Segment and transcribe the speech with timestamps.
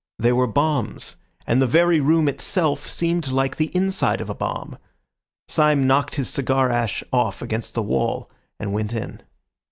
[0.17, 1.15] They were bombs,
[1.45, 4.79] and the very room itself seemed like the inside of a bomb.
[5.47, 8.27] Syme knocked his cigar ash off against the wall,
[8.59, 9.21] and went in.